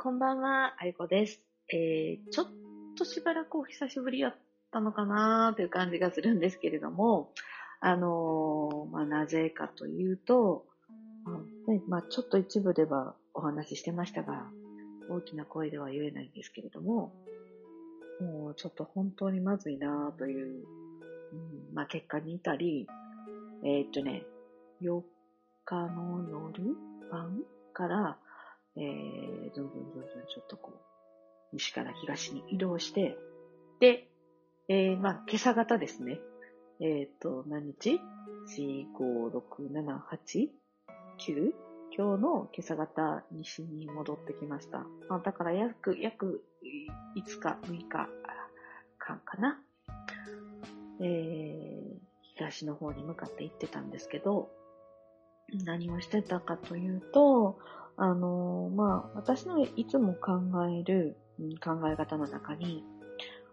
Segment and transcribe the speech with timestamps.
[0.00, 1.40] こんばんは、あいこです。
[1.72, 2.46] えー、ちょっ
[2.96, 4.36] としばらくお久しぶりやっ
[4.70, 7.32] たのかなという感じがするんですけれども、
[7.80, 10.64] あのーまあ、なぜかというと、
[11.26, 11.30] あ
[11.68, 14.46] ねまあ、ちょっと一部ではお話ししてましたが、
[15.10, 17.12] 大きな声では言えないんですけれども、
[18.20, 20.64] もうちょっと本当にまずいなという、
[21.32, 21.36] う
[21.72, 22.86] んまあ、結果に至り、
[23.64, 24.22] えーっとね、
[24.80, 25.02] 4
[25.64, 26.76] 日の夜
[27.10, 28.16] 晩から、
[28.78, 33.18] えー、ずんずんずんずんちょっとこう、西から東に移動して、
[33.80, 34.08] で、
[34.68, 36.20] えー、まあ、今朝方ですね。
[36.80, 38.00] えっ、と、何日
[38.56, 40.48] ?4、5、6、7、8、
[41.18, 41.52] 9?
[41.96, 44.86] 今日の今朝方、西に戻ってきました。
[45.08, 46.44] まあ、だから約、約
[47.16, 48.08] 5日、6日
[48.98, 49.60] 間かな。
[51.00, 51.98] えー、
[52.36, 54.50] 東の方に向かって行ってたんですけど、
[55.64, 57.58] 何をしてたかというと、
[57.98, 62.84] あの、まあ、私のいつも考えるうん考え方の中に、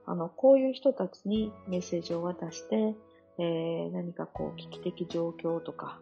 [0.06, 2.96] あの、こういう人たちにメッセージを渡して、
[3.38, 6.00] えー何かこう危機的状況とか、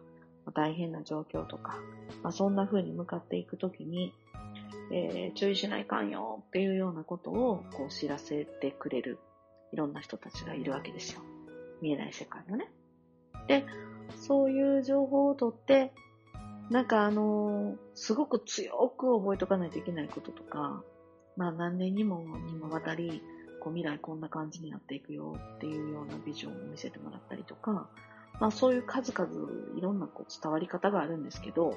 [0.54, 1.78] 大変な状況とか、
[2.22, 4.12] まあ、そんな風に向かっていくときに、
[4.92, 9.18] えー注意しないかんよっていうようなことをこう知らせてくれる
[9.72, 11.20] いろんな人たちがいるわけですよ。
[11.80, 12.70] 見えない世界のね。
[13.48, 13.64] で、
[14.16, 15.92] そういう情報を取って、
[16.70, 20.82] なんかあのーすごく強く覚えとかないといけないこととか、
[21.36, 23.22] まあ何年にもにもわたり、
[23.60, 27.88] こう未来こんな感じになっていくよっていうようなビジョンを見せてもらったりとか、
[28.40, 29.30] まあそういう数々
[29.78, 31.74] いろんなこう伝わり方があるんですけど、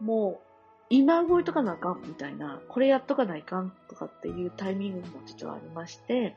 [0.00, 0.46] もう
[0.90, 6.34] 今動いとかなあかんみたいな、これやっとかないかんとかっていうタイミングも実はありまして、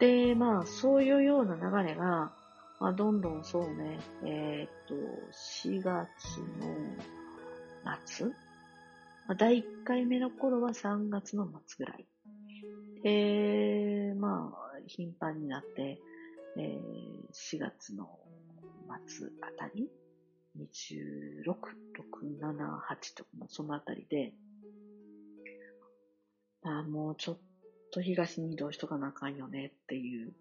[0.00, 2.32] で、まあそういうような流れが、
[2.84, 4.94] まあどんどんそうね、えーっと、
[5.32, 6.76] 4月の
[8.04, 8.26] 末？
[8.26, 8.32] ま
[9.28, 12.06] あ、第1回目の頃は3月の末ぐらい。
[13.02, 15.98] で、まあ、頻繁になって、
[16.58, 18.18] えー4月の
[19.06, 19.88] 末あたり、
[20.58, 21.56] 26、6、
[22.38, 24.34] 7、8とか、まあそのあたりで、
[26.62, 27.38] まあもうちょっ
[27.94, 30.34] と東に移動しとかなあかんよねっていう、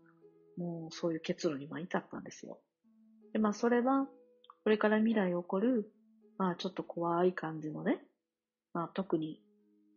[0.57, 2.59] もうそういう結論にまあ至ったんですよ。
[3.33, 4.07] で、まあそれは、
[4.63, 5.91] これから未来起こる、
[6.37, 7.99] まあちょっと怖い感じのね、
[8.73, 9.39] まあ、特に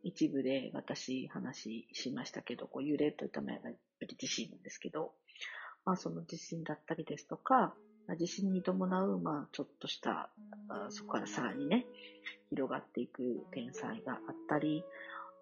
[0.03, 5.12] 一部で私話しましたけど、こう揺れといったのはやっぱり地震なんですけど、
[5.84, 7.75] まあその地震だったりですとか、
[8.19, 10.31] 地震に伴う、まあちょっとした、
[10.91, 11.87] そこからさらにね、
[12.50, 14.19] 広がっていく天災があっ
[14.49, 14.84] たり、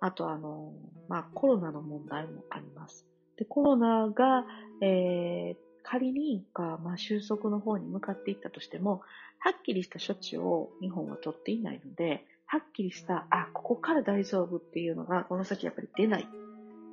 [0.00, 0.72] あとあの、
[1.08, 3.06] まあコロナの問題もあります。
[3.36, 4.46] で、コロナが、
[4.84, 9.00] えー、仮にか、まあ収束の方に向かっていったとしても、
[9.38, 16.28] はっきりした処置を日本は取っていないので、はっきりした、あ、ここから大丈夫っていうのが、この先やっぱり出ない。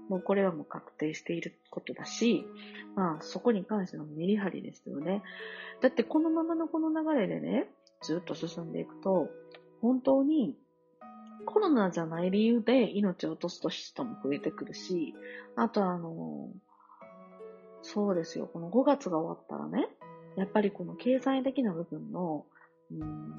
[0.10, 2.46] もうこれはもう確定していることだし、
[2.96, 5.22] まあそこに関してのメリハリですよね。
[5.82, 7.68] だってこのままのこの流れでね、
[8.02, 9.30] ずっと進んでいくと、
[9.82, 10.56] 本当に
[11.46, 15.14] コロナじゃない理由で命を落とす人も増えてくるし、
[15.56, 16.50] あとあの、
[17.84, 19.90] そうですよ、この5月が終わったらね、
[20.36, 22.46] やっぱりこの経済的な部分の、
[22.92, 23.36] うん、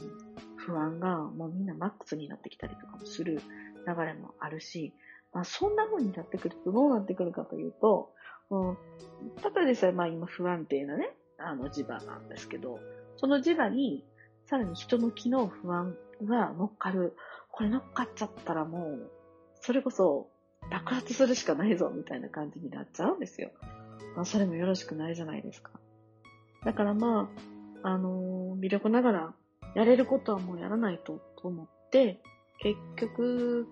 [0.57, 3.41] 不安がもうみんなマックスになってきたりとかもする
[3.87, 4.93] 流れもあるし、
[5.33, 8.11] まあそんな風になってくるとどうなってくるかというと、
[8.51, 8.77] うん、
[9.43, 12.79] ただでさえまあ今不安定なね、あの磁場なんですけど、
[13.17, 14.05] その磁場に
[14.47, 17.17] さらに人の気の不安が乗っかる。
[17.51, 19.11] これ乗っかっちゃったらもう、
[19.61, 20.29] それこそ
[20.71, 23.51] 爆発するしかないぞみたいな感じになっちゃうんですよ。
[24.15, 25.71] まあそれもよろしくないじゃないですか。
[26.65, 27.31] だからま
[27.83, 29.35] あ、あのー微力ながら
[29.75, 32.21] やれることはもうやらないとと思って、
[32.61, 33.67] 結局、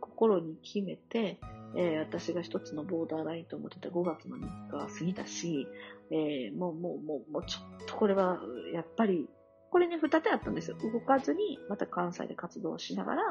[0.00, 1.38] 心に決めて、
[1.76, 5.68] えー私が一つのボーダーラインと思ってた5月の3日は過ぎたし、
[6.10, 8.40] えーもう、もう、もう、もうちょっとこれは、
[8.74, 9.28] やっぱり、
[9.70, 10.76] これね、二手あったんですよ。
[10.92, 13.22] 動かずに、また関西で活動しながら、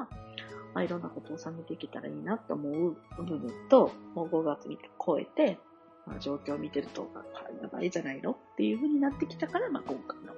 [0.73, 5.59] まあ、いろんなことを収めていけたらいいなと思う部分と、もう5月3日超えて、
[6.07, 7.23] まあ、状況を見てると、あ
[7.61, 10.33] やばいじゃないのっていう風になってきたから、まあ、今回の、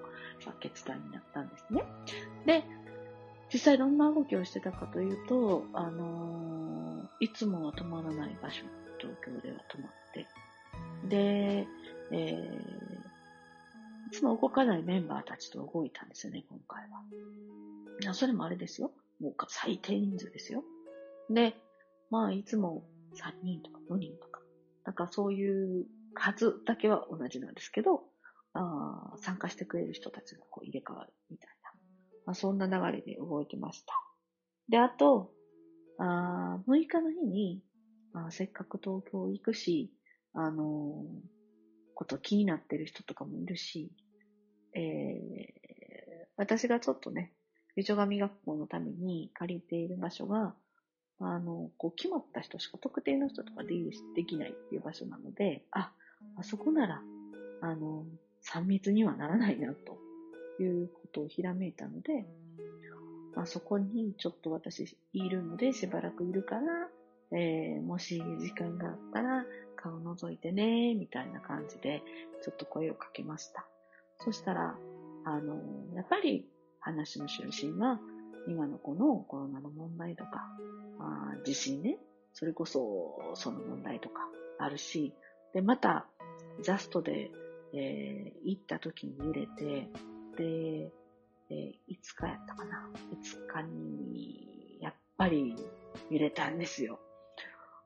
[0.46, 1.84] まあ、決断になったんですね。
[2.46, 2.64] で、
[3.52, 6.54] 実際どんな動きをしてたかというと、あのー
[7.20, 8.64] いつもは止まらない場所、
[8.98, 10.28] 東京では止まって、
[11.08, 11.68] で、
[12.12, 13.14] えー
[14.08, 17.02] いつも動かないメンバーたちと動いたんですよね、今回は。
[18.02, 18.92] いやそれもあれですよ。
[19.20, 20.64] もう最低人数ですよ。
[21.30, 21.56] で、
[22.12, 22.84] まあ、いつも
[23.16, 24.33] 3人とか5人とか、
[24.86, 28.04] なんかそういう数だけは同じなんですけど、
[28.54, 31.72] あ参加してくれる人たちがこう入れ替わるみたいな、
[32.28, 33.94] まあ、そんな流れで動いてました。
[34.70, 35.32] で、あと、
[36.00, 37.62] あ6日の日に、
[38.14, 39.92] あ、せっかく東京行くし、
[40.34, 41.06] あのー、
[41.96, 43.92] こと気になってる人とかもいるし、
[44.76, 47.34] えー、私がちょっとね、
[47.76, 50.56] 美女神学校のために借りている場所が、
[51.26, 55.92] あの、こう決まった人しか特定の人とか出入りできないっていう場所なので、あ、
[56.38, 57.02] あそこなら、
[57.62, 58.06] あの、
[58.46, 59.98] 3密にはならないな、と
[60.62, 62.26] いうことをひらめいたので、
[63.36, 66.62] まあ、そこにちょっと私いるのでしばらくいるから、
[67.32, 69.46] えー、もし時間があったら
[69.76, 72.04] 顔覗いてね、みたいな感じで
[72.44, 73.66] ちょっと声をかけました。
[74.20, 74.76] そしたら、
[75.26, 75.56] あの、
[75.96, 76.46] やっぱり
[76.80, 78.00] 話の中心は
[78.48, 80.48] 今のこのコロナの問題とか、
[81.04, 81.98] あ地震ね、
[82.34, 84.22] それこそその問題とか
[84.60, 85.14] あるし、
[85.54, 86.08] で、また、
[86.62, 87.32] ジャストで、
[87.74, 89.90] えー、行った時に揺れて、
[90.38, 90.92] で、
[91.50, 95.56] えー、5日やったかな ?5 日に、やっぱり
[96.10, 97.00] 揺れたんですよ。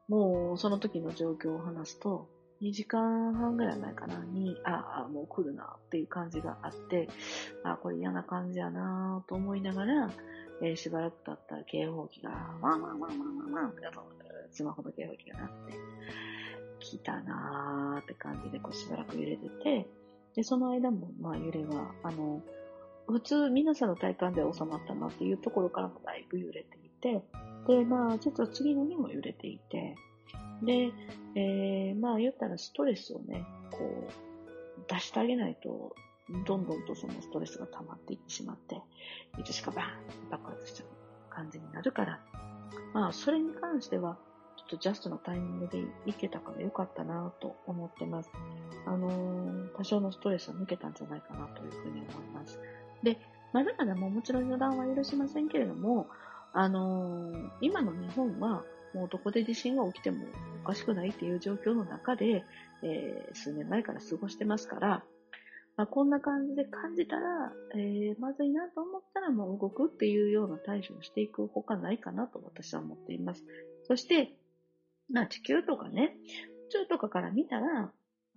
[0.08, 2.30] もう、その時の状況を話すと、
[2.62, 7.10] 2時間半ぐらい前かなに、ああ、もう来るなっていう感じがあって、
[7.64, 10.10] あこれ嫌な感じやなと思いながら、
[10.62, 12.32] えー、しばらく経ったら警報器が、
[12.62, 13.84] ワンワンワンワンワンワンって
[14.52, 15.74] スマホの警報器が鳴って、
[16.80, 19.88] 来たなーって感じでこうしばらく揺れてて、
[20.36, 22.42] で、その間も、まあ揺れは、あの、
[23.08, 27.24] 普通皆さんの体感では収まったなっていうところからもだいぶ揺れていて、
[27.68, 29.96] で、まあ実は次の日も揺れていて、
[30.64, 30.92] で、
[31.36, 34.12] えー、まあ言ったらストレスをね、こう、
[34.88, 35.96] 出してあげないと、
[36.30, 38.82] どんどんとそのストレスが溜まっていってしまって、
[39.40, 39.86] いつしかバー
[40.28, 42.20] ン爆発しちゃう感じになるから、
[42.94, 44.18] まあそれに関しては、
[44.58, 48.32] ちょっとジャストのタイミングでいけたからよかったなと思ってます。
[48.86, 52.60] あのー、多少のストレスは抜けたんじゃないかなというふうに思います。
[53.04, 53.20] で、
[53.54, 56.08] まだまだももちろん予断は許しませんけれども、
[56.54, 58.64] あのー、今の日本は、
[58.94, 60.26] もうどこで地震が起きても
[60.64, 62.44] おかしくないっていう状況の中で、
[62.82, 65.04] えー、数年前から過ごしてますから、
[65.78, 73.44] まあ、こんな感じで感じたら、えー、まずいなと思ったらもう動くっていうような対処をしていくほかないかなと私は思っています。
[73.88, 74.34] そして、
[75.12, 76.18] まあ地球とかね、
[76.68, 77.92] 宇宙とかから見たら、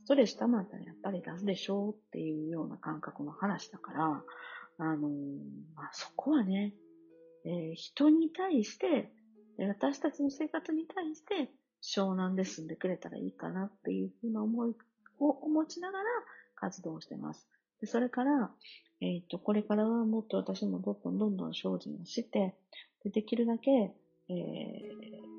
[0.04, 4.22] ストレス溜まったらやっぱり出すでしょうっていうような感覚の話だから、
[4.78, 5.10] あのー、
[5.74, 6.74] まあそこはね、
[7.46, 9.10] えー、人に対して
[9.58, 11.50] 私たちの生活に対して
[11.82, 14.74] 湘南で住んでくれたらいいかなっていうふうな思い
[15.18, 16.04] を持ちながら
[16.60, 17.48] 活動してます。
[17.80, 18.50] でそれから、
[19.00, 22.54] えっ、ー、と、これからはもっと私もどんどんどんどん精進をして、
[23.02, 23.70] でできるだけ、
[24.28, 25.30] えー、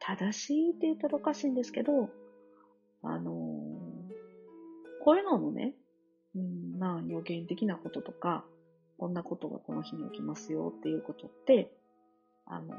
[0.00, 2.10] 正しいって言ったらおかしいんですけど、
[3.02, 3.34] あのー、
[5.04, 5.74] こういうのもね、
[6.34, 8.44] うん、まあ予言的なこととか、
[8.98, 11.70] こんなことがこの日に起きますよっていうことって、
[12.46, 12.74] あの、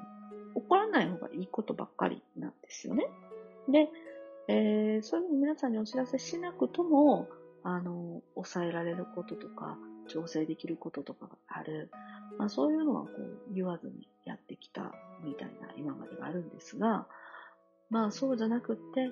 [0.55, 3.07] 怒らない方がいいことばっかりなんですよね。
[3.69, 3.89] で、
[4.51, 7.29] えー、そういうふうに皆さんにお知らせしなくとも、
[7.63, 11.91] あの、抑えられることとか、調整できることとかがある。
[12.39, 14.91] まあそういうのはこう言わずにやってきた
[15.23, 17.05] みたいな今までがあるんですが、
[17.91, 19.11] まあそうじゃなくって、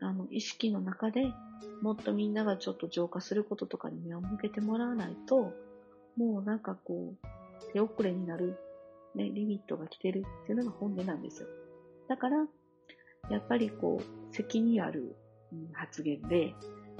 [0.00, 1.24] あの、意識の中で
[1.82, 5.52] もっとみんながちょっと浄化することとかに目を向けてもらわないと、
[6.16, 8.56] もうなんかこう、手遅れになる
[9.14, 11.48] ね、リミットが来てるっていうのが本音なんですよ。
[12.08, 12.46] だから、
[13.28, 15.16] やっぱりこう、責任ある
[15.72, 16.54] 発言で、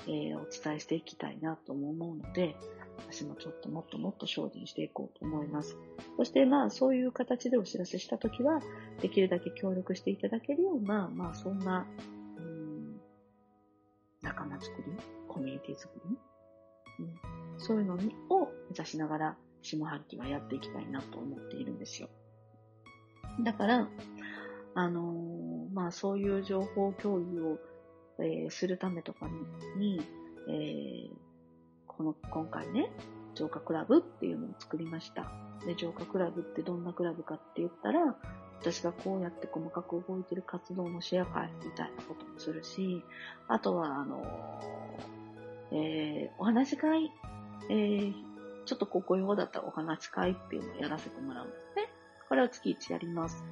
[0.07, 2.57] えー、お伝えしていきたいなとも思うので、
[2.99, 5.77] 私もちょっともっともっと精進していこうと思います。
[6.17, 8.61] そしてまあそういう形でお知らせしたときは、
[9.00, 11.87] できるだけ協力していただけるような、まあそんな、
[12.37, 13.00] うん、
[14.23, 14.93] 仲間作り、
[15.29, 16.17] コミュニティ作り、
[17.00, 22.09] うん、そういうのを目指しながら、下半期はやっていきたいなと思っているんですよ。
[23.43, 23.89] だから、
[24.75, 27.59] あのー、まあそういう情報共有を、
[28.19, 29.29] えー、するためとか
[29.77, 30.00] に、
[30.49, 31.11] えー、
[31.87, 32.91] この、今回ね、
[33.35, 35.31] 浄化クラブっていうのを作りました。
[35.67, 38.17] で、浄化クラブってどんなクラブかって言ったら、
[38.61, 43.03] 私がこうやって細かく動いてる活動のシェア会みたいなこともするし、
[43.49, 44.23] あとは、あの
[45.73, 47.11] えー、お話し会、
[47.71, 48.12] えー、
[48.67, 51.93] ちょっとここ用だったらお話し会っていうのをやらせてもらうんですね。
[52.29, 53.43] これを月1やります。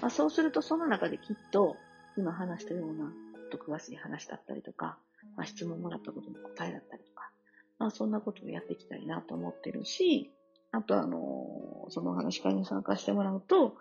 [0.00, 1.76] まあ、そうするとその中できっと
[2.16, 3.12] 今話したようなもっ
[3.50, 4.98] と詳しい話だったりとか、
[5.36, 7.30] まあ、質問もらったことの答えだったりとか、
[7.78, 10.30] まあそんなことをやっていきたいなと思ってるし、
[10.72, 13.76] あとあのその話会に参加してもらうと、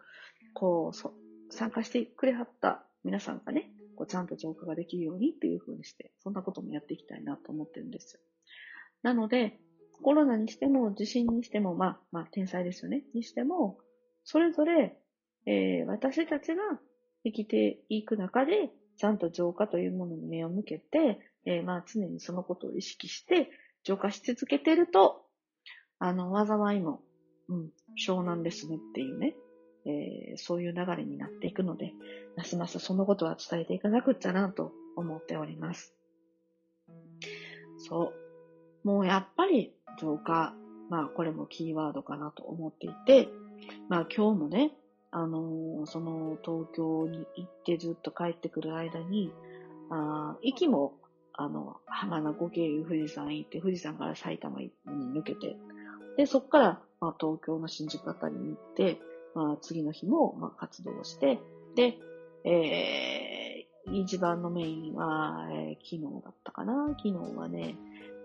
[0.53, 8.21] こう、参加してくれはった皆さんがね、こうちゃんと浄化ができるようにっていう風にして、そんなこともやっていきたいなと思ってるんですよ。
[9.03, 9.59] なので、
[10.03, 13.03] コロナにしても、地震にしても、まあ、まあ、天才ですよね。
[13.13, 13.79] にしても、
[14.23, 14.97] それぞれ、
[15.47, 16.61] えー、私たちが
[17.23, 23.49] 生きていく中で、ちゃんと浄化というものに目を向けて、えー、まあ常にそのことを意識して
[23.83, 25.25] 浄化し続けてると、
[25.99, 27.01] あの、災いも、
[27.47, 29.35] うん、湘南ですねっていうね、
[29.85, 31.93] えー、そういう流れになっていくので、
[32.35, 35.95] ますますそのことは伝えていかなくっちゃなと思っております。
[37.77, 38.13] そ
[38.83, 38.87] う。
[38.87, 40.53] もうやっぱり浄化、
[40.89, 43.29] まあこれもキーワードかなと思っていて、
[43.87, 44.73] まあ今日もね、
[45.11, 49.31] あのー、その東京に行ってずっと帰ってくる間に、
[49.89, 50.93] あ息も、
[51.33, 55.55] あの、浜名湖経由富士山行って、富士山から埼玉に抜けて、
[56.17, 58.99] で、そこから、まあ、東京の新宿あたりに行って、
[59.35, 61.39] まあ、次の日も、まあ、活動して、
[61.75, 61.97] で、
[62.43, 66.87] えー、一番のメインは、えー、昨日だったかな？
[66.97, 67.77] 昨日はね、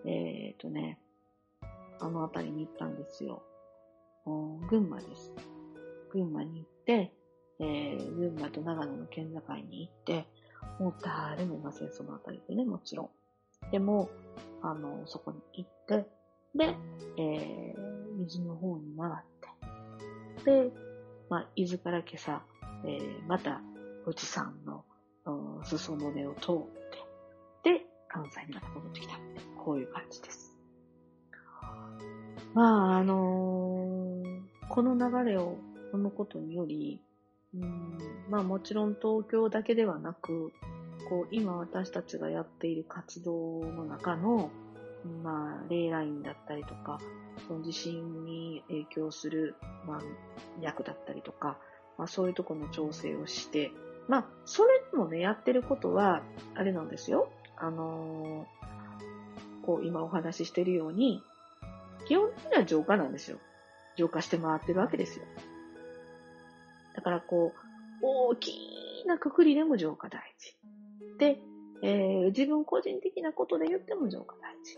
[0.07, 0.99] えっ、とね、
[2.01, 3.43] あの辺りに行ったんですよ。
[4.71, 5.33] 群馬です。
[6.13, 7.13] 群馬に行って、
[7.59, 10.27] えー、群馬と長野の県境に行って、
[10.79, 13.71] もう誰もいません、その辺りでね、もちろん。
[13.71, 14.11] でも、
[14.63, 16.07] あの、そこに行って、
[16.55, 16.77] で、
[17.17, 20.73] えー、水の方に回って、で、
[21.31, 22.43] まあ、伊豆から今朝、
[22.85, 23.63] えー、また
[24.05, 24.85] 富士山の、
[25.65, 26.55] 裾野根を通っ
[27.63, 29.15] て、で、関西にまた戻ってきた。
[29.65, 30.59] こういう感じです。
[32.55, 35.57] まあ、あのー、この流れを
[35.93, 37.01] 踏むことにより、
[37.55, 37.99] うん
[38.31, 40.53] まあもちろん東京だけではなく、
[41.09, 44.51] こう今私たちがやっている活動の中の、
[45.23, 46.99] まあ、レイラインだったりとか、
[47.47, 49.55] その地震に影響する、
[49.87, 50.01] まあ、
[50.61, 51.59] 役だったりとか、
[51.99, 53.71] まあそういうところの調整をして、
[54.09, 56.23] まあ、それでもね、やってることは、
[56.55, 57.31] あれなんですよ。
[57.57, 61.23] あのー、こう、今お話ししてるように、
[62.07, 63.39] 基本的には浄化なんですよ。
[63.97, 65.25] 浄化して回ってるわけですよ。
[66.95, 67.73] だからこう、
[68.03, 70.57] 大きなくくりでも浄化大事。
[71.19, 71.39] で、
[71.83, 74.77] えー、自分個人的なことで言っても浄化大事。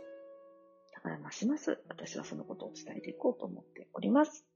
[0.94, 4.46] だからますます私はそのことを伝えていこうと思っております。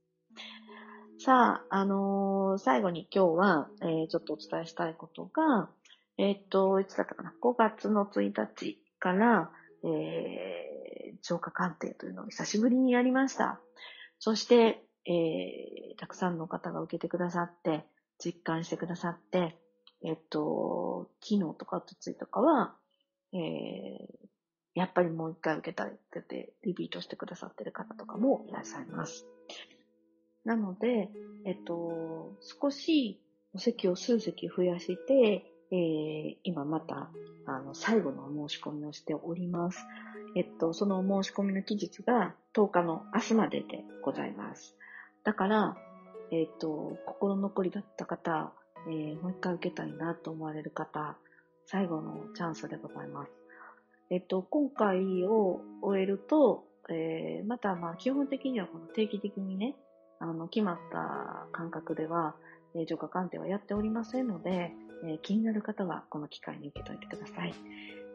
[1.19, 5.69] さあ、あのー、最後に今日は、えー、ちょっとお伝えしたいことが、
[6.17, 9.51] えっと、いつだったかな ?5 月の1日から、
[9.83, 13.59] えー、浄化鑑定というのを久しぶりにやりました。
[14.19, 17.85] そして、えー、たくさんの方が受けてくださって、
[18.23, 19.57] 実感してくださって、
[20.03, 22.75] えっと、昨日とかおとついとかは、
[23.33, 24.29] えー、
[24.75, 29.25] やっぱりもう一回受けたいって言って、リピートしてくださってる方とかもいらっしゃいます。
[30.45, 31.09] なので、
[31.45, 33.21] えっと、少し
[33.53, 37.09] お席を数席増やして、えー、今また、
[37.45, 39.85] あの、最後の申し込みをしております。
[40.35, 44.75] えっと、その申し込みの期日が10日の明日まででございます。
[45.23, 45.77] だから、
[46.31, 48.53] えっと、心残りだった方、
[48.87, 51.17] えー、もう一回受けたいなと思われる方、
[51.65, 53.31] 最後のチャンスでございます。
[54.09, 59.75] えっと、今回を終えると、えー、またまあ基本的にはこの定期的にね、
[60.19, 62.35] あの、決まった感覚では、
[62.75, 64.73] えー、浄化鑑定はやっておりませんので、
[65.03, 67.53] えー、気になる方はこの機会に受けといてください。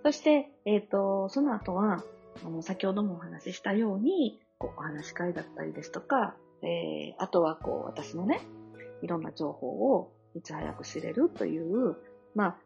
[0.03, 2.05] そして、えっ、ー、と、その後は、
[2.45, 6.35] あの、先ほどもお話ししたように、こう、お話し会だったりですとか、
[6.65, 8.41] えー、あとはこう、私のね、
[9.03, 11.97] いろんな情報をいち早く知れるという、
[12.35, 12.57] まあ、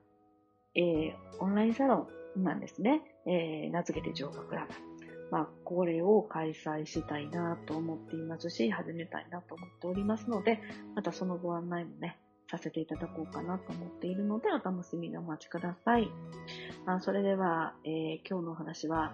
[0.75, 3.03] えー、オンラインサロンなんですね。
[3.27, 4.73] えー、名付けて浄化クラブ。
[5.31, 10.61] まあ、これを開催したいなと思っていますし、始めたいなと思っておりますので、
[10.95, 12.19] またそのご案内もね、
[12.51, 16.09] させていただこうかなと思っているので、お楽しみにお待ちください。
[16.87, 19.13] まあ、それでは、えー、今日のお話は、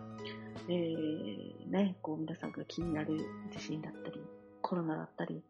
[0.69, 3.19] えー、ね、こう皆さんが気になる
[3.51, 4.24] 地震だったり、
[4.65, 5.43] コロナだったり、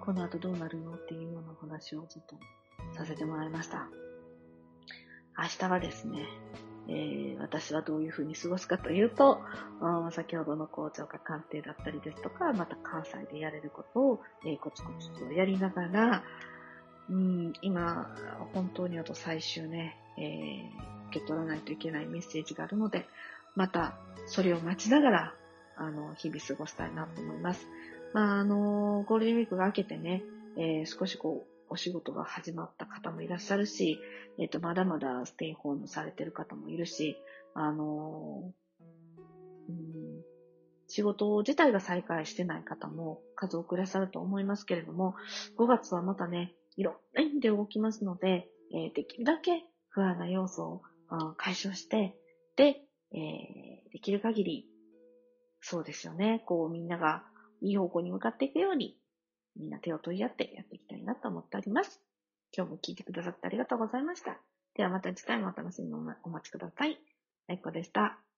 [0.00, 2.36] この後どうなるのっていうようなお話をずっと
[2.96, 3.88] させてもらいました。
[5.36, 6.28] 明日はですね、
[6.88, 9.40] えー、私はどういうふうに過ごすかというと、
[10.12, 16.22] 先ほどの校長が鑑定だったりですとか、また関西でやれることを、えー、コツコツとやりながら、
[17.10, 18.14] うん、今、
[18.54, 23.08] 本当にあと最終ね、えー、受け取らないといけないメッセージがあるので、
[23.56, 25.34] またそれを待ちながら、
[25.76, 27.66] あの、日々過ごしたいなと思います。
[28.12, 30.22] まあ、あの、ゴールデンウィークが明けてね、
[30.56, 33.98] えー、少しこう、お仕事が始まった方もいらっしゃるし、
[34.38, 37.16] えっ、と、まだまだステイホームされてる方もいるし、
[37.54, 38.52] あの
[39.68, 40.22] うん、
[40.88, 45.14] 仕事自体が再開してない方も数多くいらっしゃると思いますけれども、
[45.58, 50.82] 5月はまたね、いろんな意味で動きますので、えー、できるだけ不安な要素を
[51.38, 52.14] 解消して、
[52.56, 54.66] で、えー、できる限り、
[55.60, 57.24] そうですよね、こうみんなが
[57.62, 58.98] いい方向に向かっていくように、
[59.56, 62.00] みんな手を取り合ってやっていきたいなと思っております。
[62.56, 64.38] 今日も聞いてくださってありがとうございました。
[64.74, 66.98] ではまた次回もお楽しみにお待ちください。
[67.48, 68.31] あいこでした。